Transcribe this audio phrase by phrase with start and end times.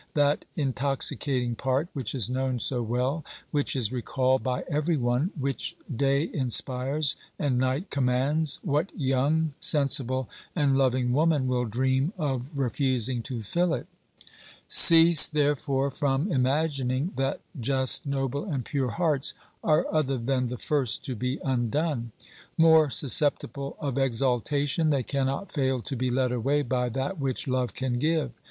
[0.15, 5.75] That intoxicating part, which is known so well, which is recalled by every one, which
[5.95, 13.21] day inspires and night commands, what young, sensible and loving woman will dream of refusing
[13.21, 13.85] to fill it?
[13.85, 13.87] OBERMANN
[14.71, 20.57] 341 "Cease, therefore, from imagining that just, noble and pure hearts are other than the
[20.57, 22.11] first to be undone.
[22.57, 27.75] More susceptible of exaltation, they cannot fail to be led away by that which love
[27.75, 28.31] can give.